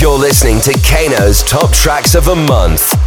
[0.00, 3.01] You're listening to Kano's Top Tracks of the Month.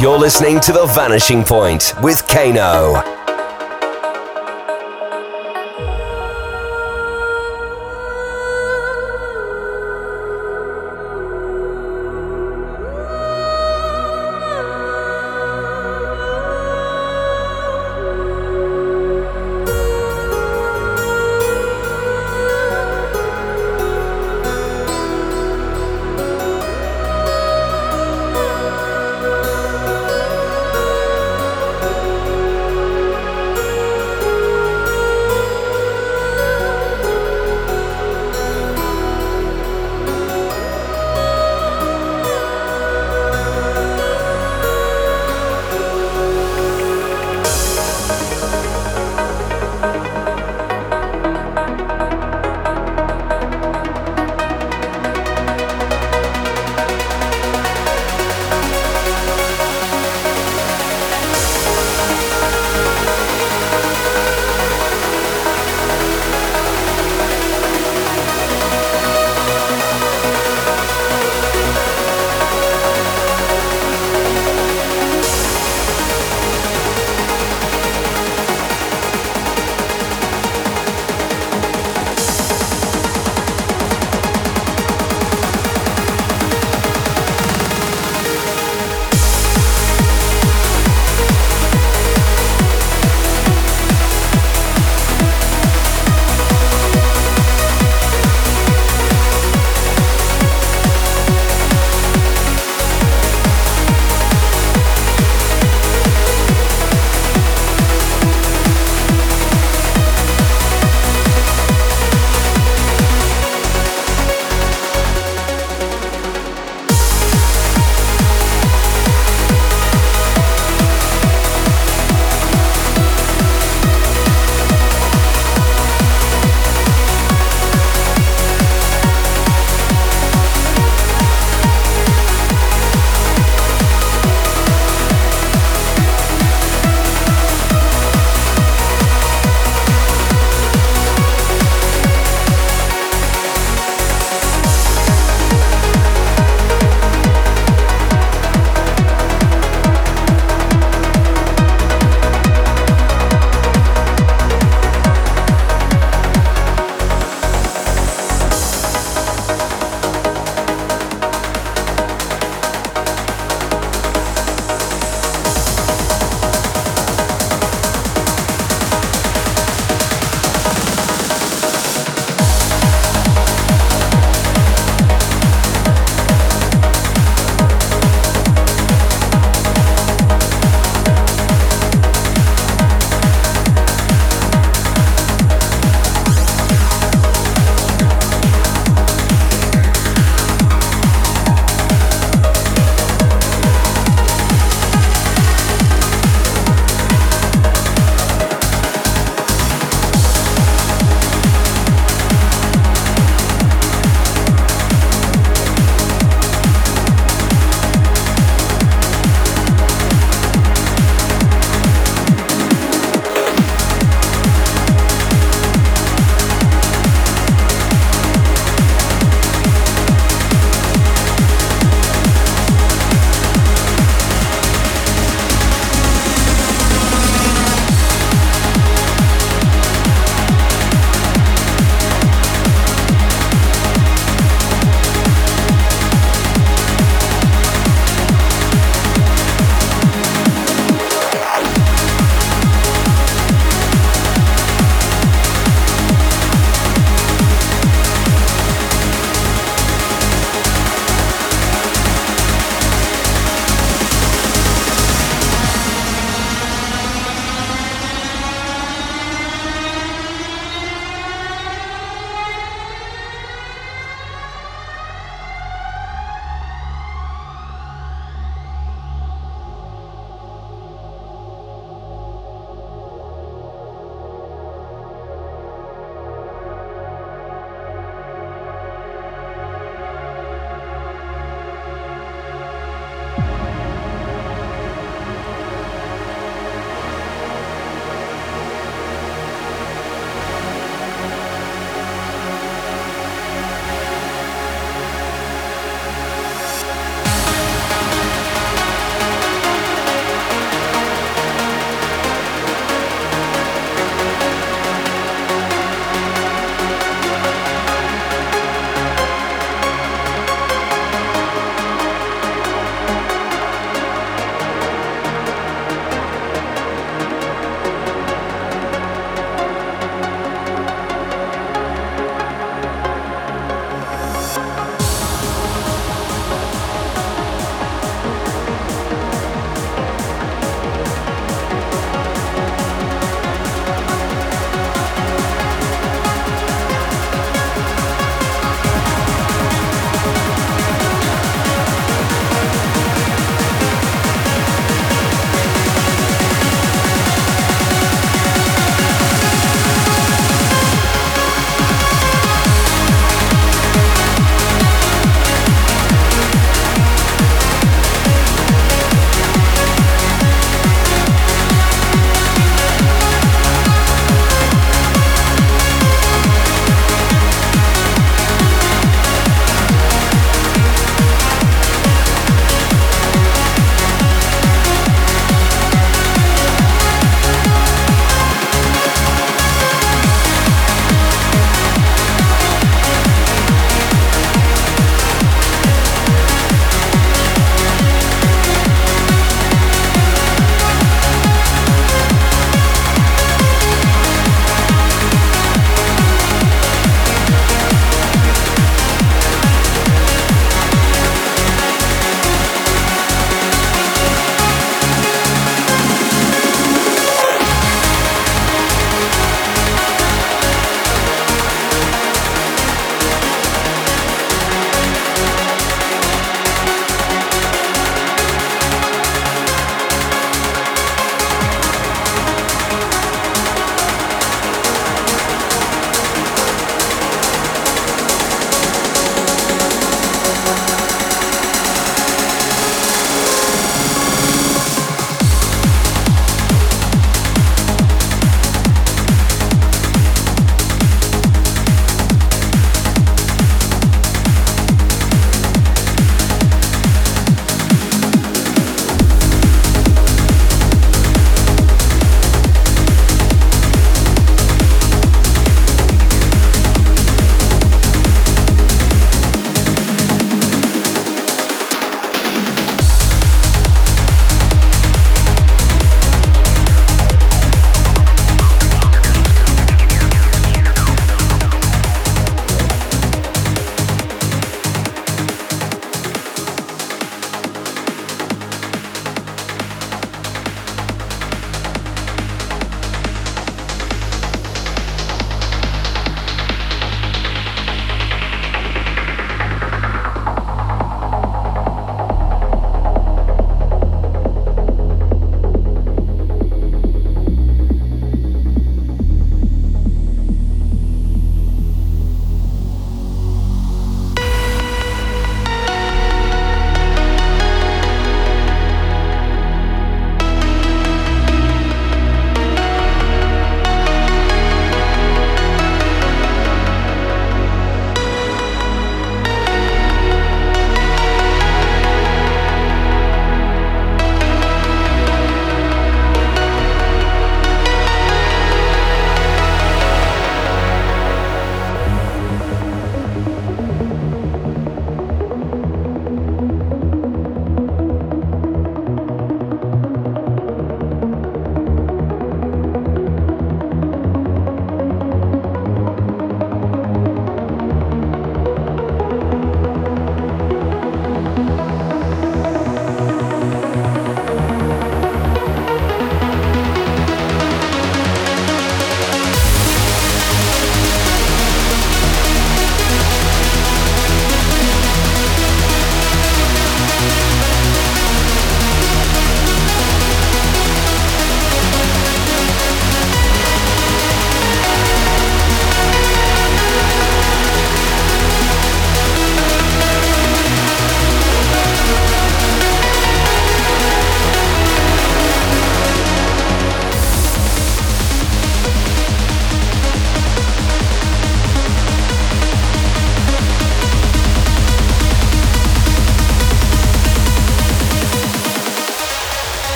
[0.00, 3.17] You're listening to The Vanishing Point with Kano.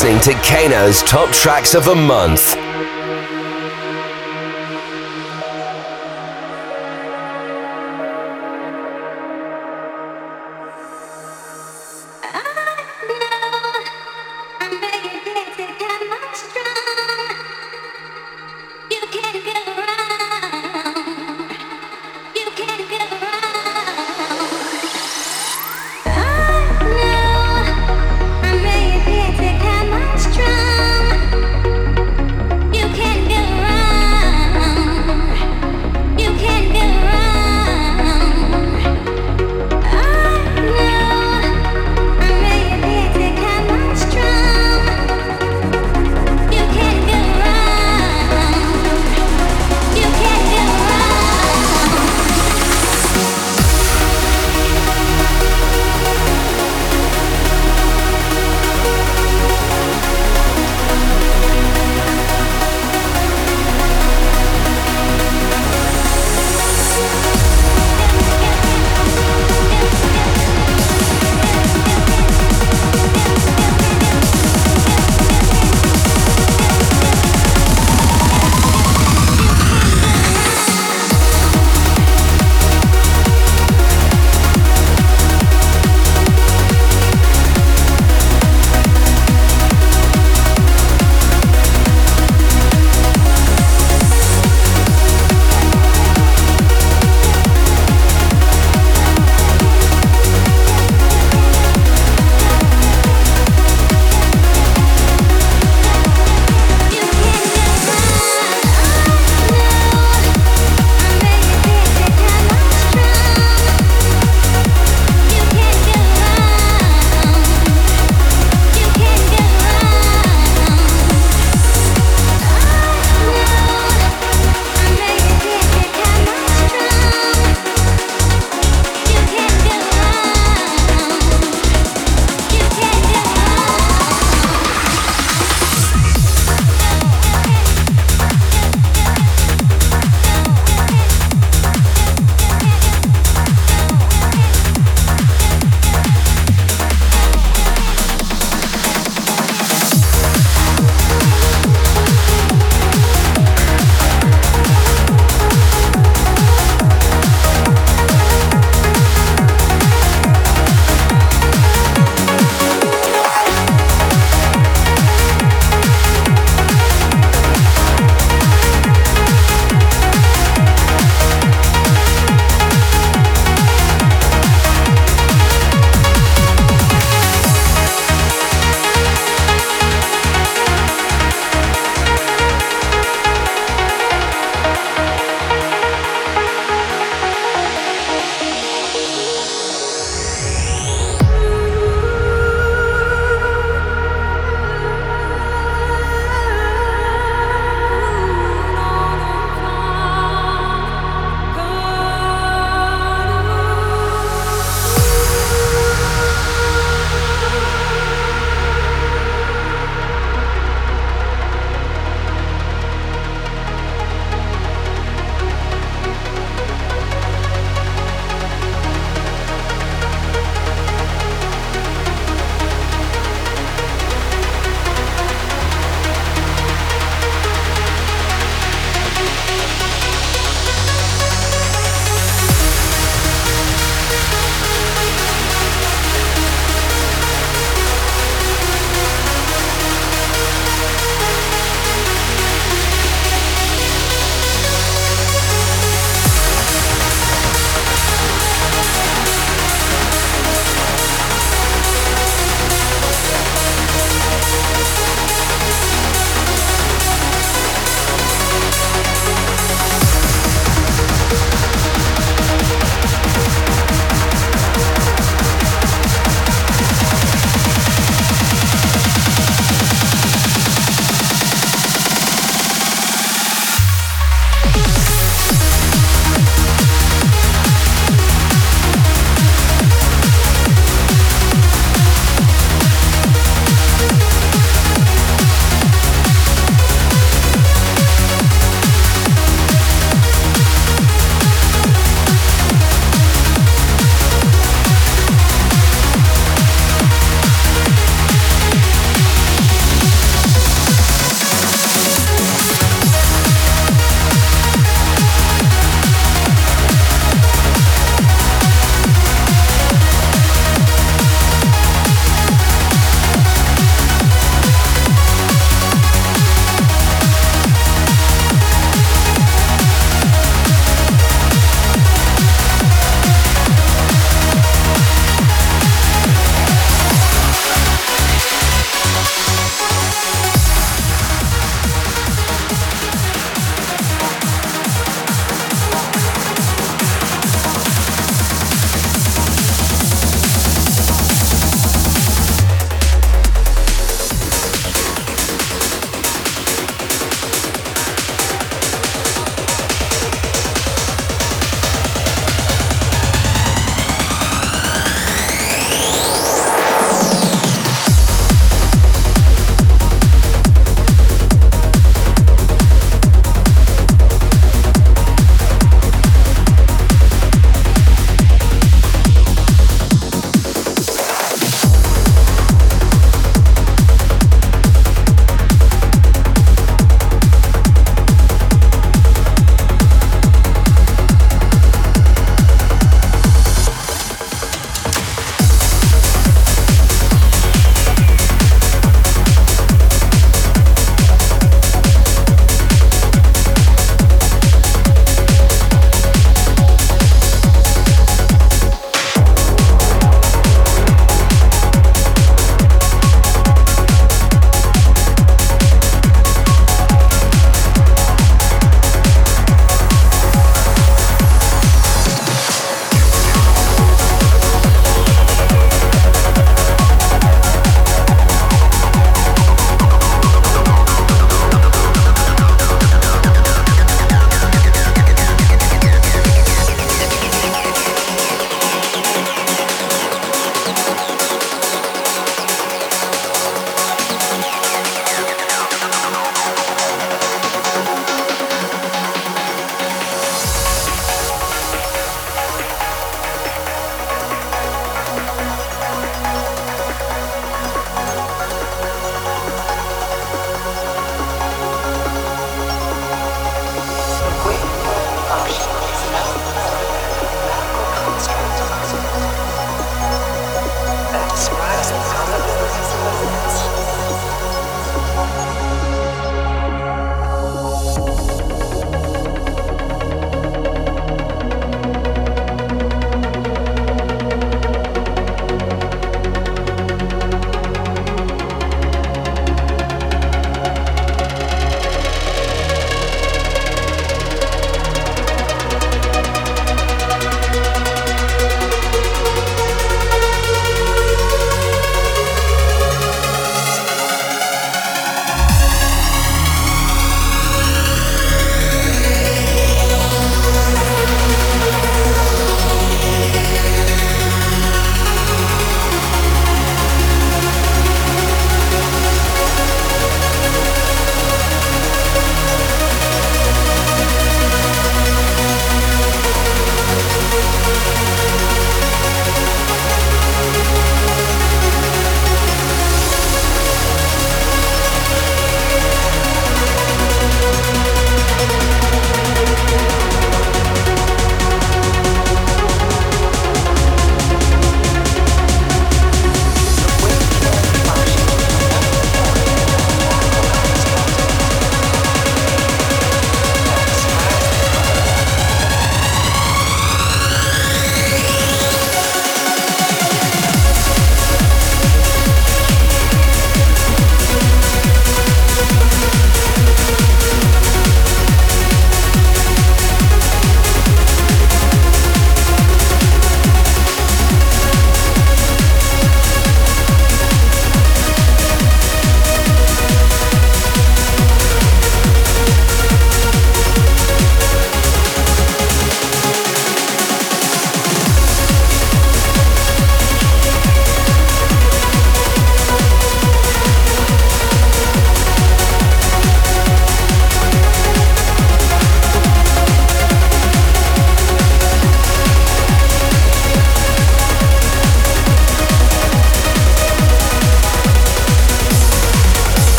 [0.00, 2.67] Listening to Kano's Top Tracks of the Month.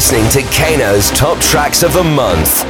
[0.00, 2.69] Listening to Kano's Top Tracks of the Month.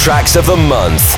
[0.00, 1.09] Tracks of the Month.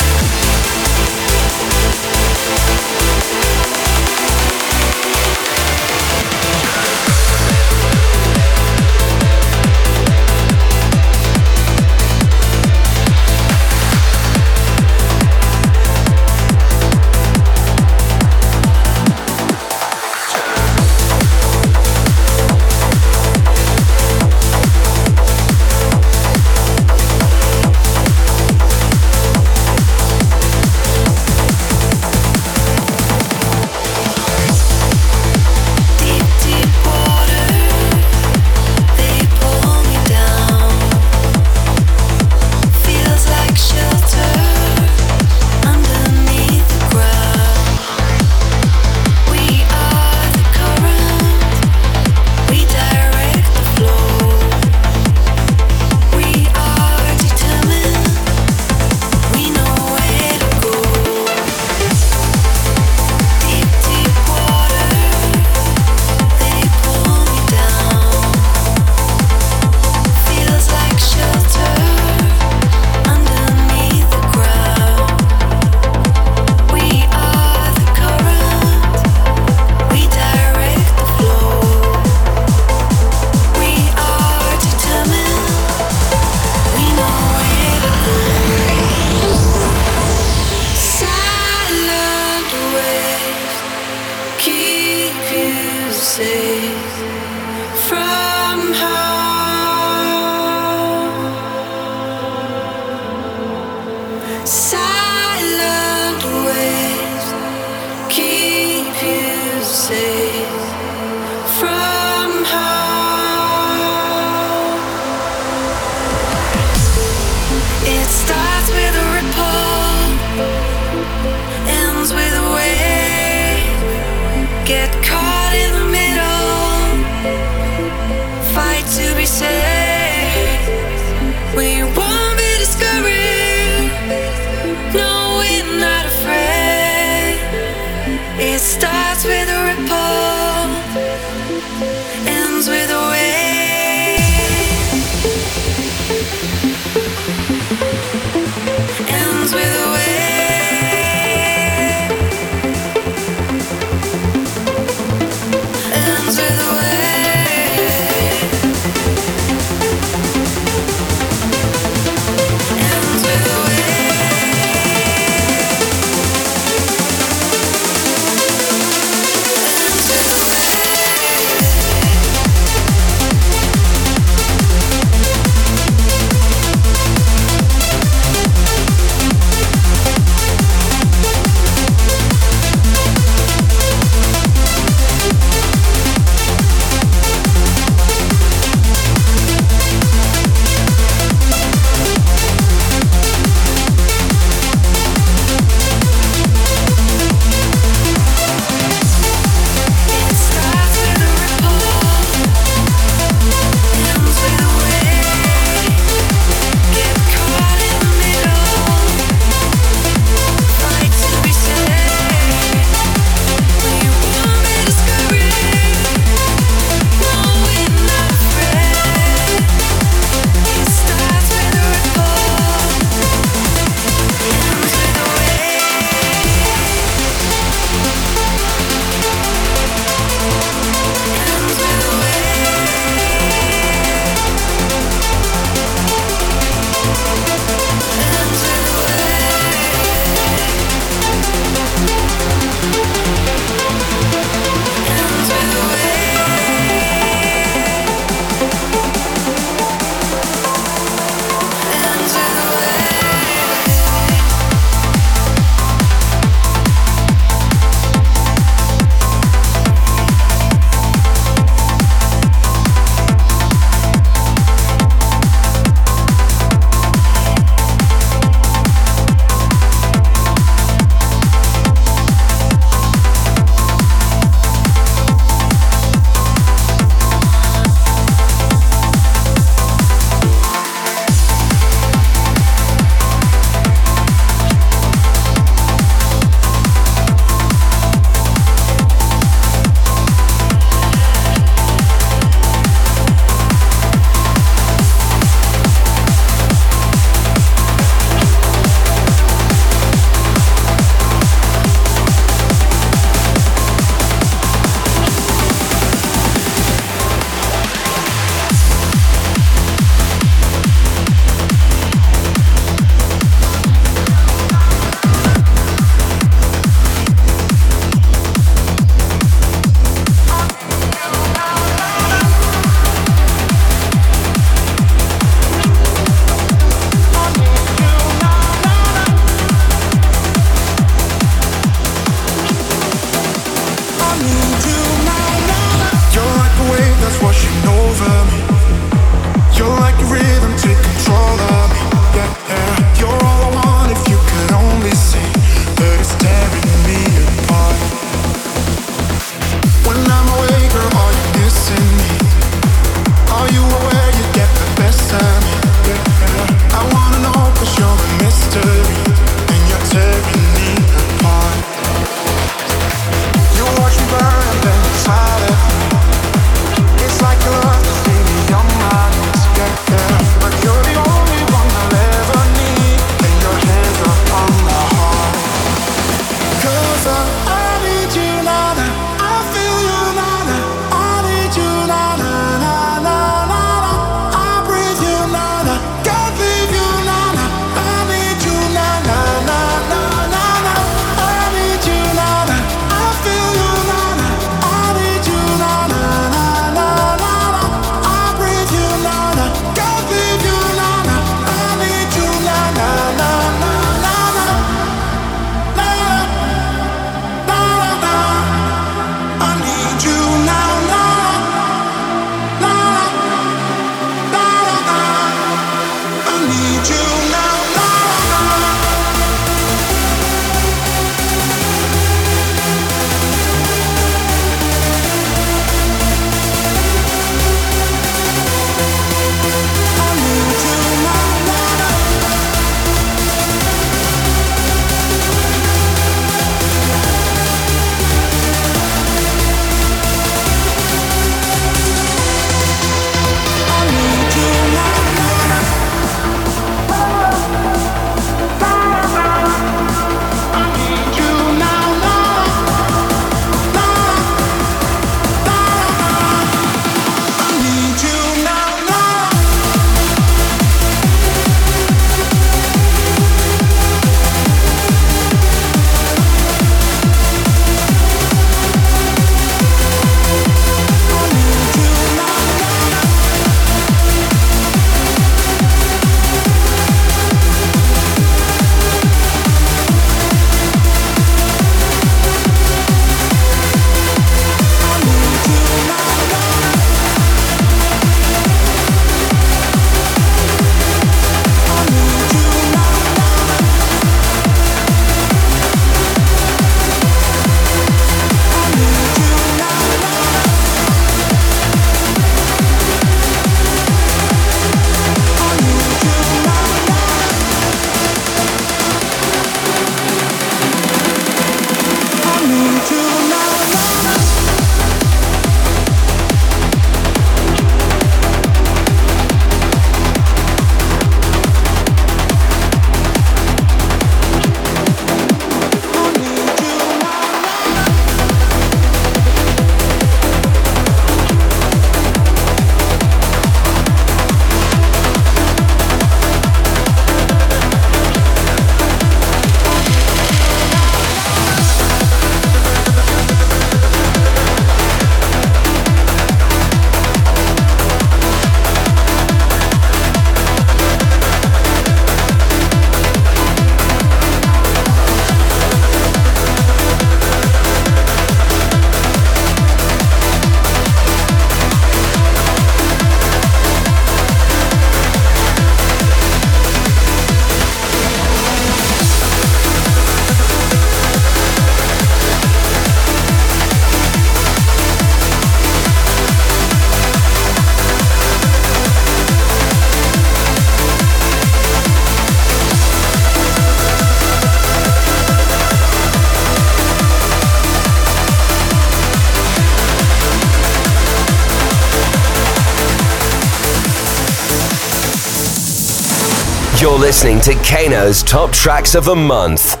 [597.31, 600.00] Listening to Kano's Top Tracks of the Month.